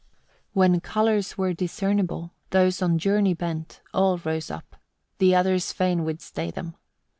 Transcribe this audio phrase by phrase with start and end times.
[0.53, 0.53] 28.
[0.71, 4.77] When colours were discernible, those on journey bent all rose up:
[5.19, 6.75] the others fain would stay them.